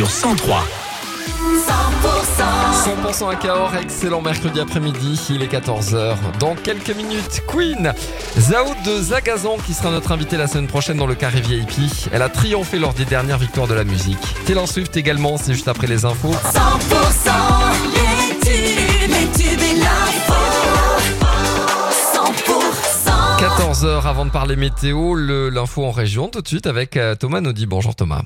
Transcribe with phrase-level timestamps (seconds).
[0.00, 0.64] sur 103.
[3.12, 6.16] 100% à Cahors, excellent mercredi après-midi, il est 14h.
[6.38, 7.92] Dans quelques minutes, Queen,
[8.38, 11.92] Zao de Zagazan qui sera notre invité la semaine prochaine dans le carré VIP.
[12.12, 14.16] Elle a triomphé lors des dernières victoires de la musique.
[14.46, 16.32] Taylor Swift également, c'est juste après les infos.
[16.32, 17.30] 100%
[17.92, 20.34] les tubes, et l'info.
[22.14, 27.42] 100% 14h avant de parler météo, l'info en région tout de suite avec euh, Thomas
[27.42, 27.66] Naudy.
[27.66, 28.22] Bonjour Thomas.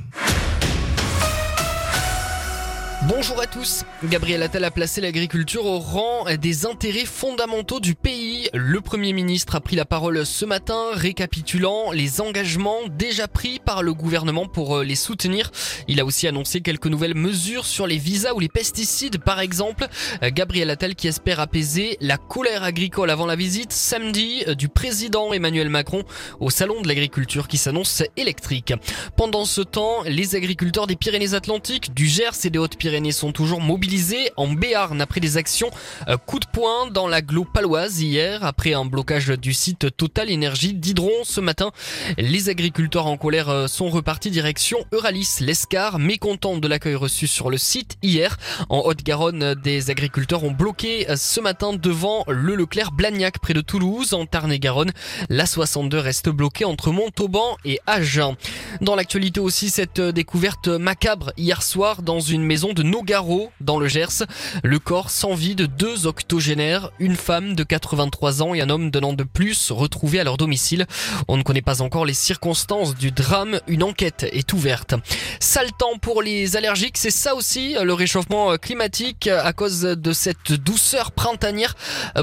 [3.06, 3.84] Bonjour à tous.
[4.04, 8.48] Gabriel Attal a placé l'agriculture au rang des intérêts fondamentaux du pays.
[8.54, 13.82] Le Premier ministre a pris la parole ce matin, récapitulant les engagements déjà pris par
[13.82, 15.50] le gouvernement pour euh, les soutenir.
[15.86, 19.86] Il a aussi annoncé quelques nouvelles mesures sur les visas ou les pesticides, par exemple.
[20.22, 24.68] Euh, Gabriel Attal qui espère apaiser la colère agricole avant la visite samedi euh, du
[24.68, 26.04] président Emmanuel Macron
[26.40, 28.72] au salon de l'agriculture qui s'annonce électrique.
[29.14, 34.30] Pendant ce temps, les agriculteurs des Pyrénées-Atlantiques, du Gers et des Hautes-Pyrénées sont toujours mobilisés
[34.36, 35.70] en Béarn après des actions
[36.08, 40.74] euh, coup de poing dans l'agglo paloise hier après un blocage du site Total Énergie
[40.74, 41.72] d'Hydron ce matin.
[42.18, 47.50] Les agriculteurs en colère euh, sont repartis direction Euralis, l'Escar, mécontents de l'accueil reçu sur
[47.50, 48.36] le site hier.
[48.68, 53.60] En Haute-Garonne, des agriculteurs ont bloqué euh, ce matin devant le Leclerc Blagnac près de
[53.60, 54.14] Toulouse.
[54.14, 54.92] En Tarn-et-Garonne,
[55.28, 58.36] la 62 reste bloquée entre Montauban et Agen.
[58.80, 63.88] Dans l'actualité aussi, cette découverte macabre hier soir dans une maison de Nogaro, dans le
[63.88, 64.24] Gers.
[64.62, 68.90] Le corps sans vie de deux octogénaires, une femme de 83 ans et un homme
[68.90, 70.86] d'un an de plus, retrouvés à leur domicile.
[71.26, 73.58] On ne connaît pas encore les circonstances du drame.
[73.66, 74.94] Une enquête est ouverte.
[75.40, 80.52] Sale temps pour les allergiques, c'est ça aussi, le réchauffement climatique à cause de cette
[80.52, 81.74] douceur printanière.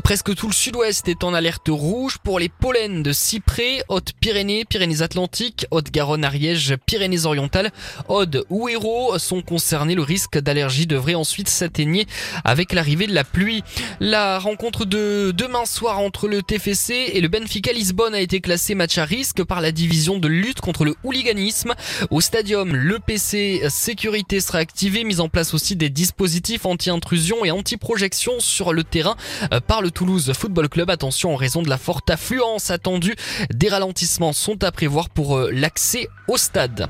[0.04, 5.66] Presque tout le sud-ouest est en alerte rouge pour les pollens de cyprès, Haute-Pyrénées, Pyrénées-Atlantiques,
[5.72, 7.72] Haute-Garonne, Ariège, Pyrénées-Orientales,
[8.08, 9.96] Aude ou Hérault sont concernés.
[9.96, 12.06] Le risque d'allergie devrait ensuite s'atténuer
[12.44, 13.64] avec l'arrivée de la pluie.
[14.02, 18.76] La rencontre de demain soir entre le TFC et le Benfica Lisbonne a été classée
[18.76, 21.74] match à risque par la division de lutte contre le hooliganisme.
[22.10, 27.52] Au stadium, le PC sécurité sera activé, mise en place aussi des dispositifs anti-intrusion et
[27.52, 29.16] anti-projection sur le terrain
[29.54, 30.90] euh, par le Toulouse Football Club.
[30.90, 33.16] Attention en raison de la forte affluence attendue,
[33.54, 36.90] des ralentissements sont à prévoir pour euh, l'accès au stade.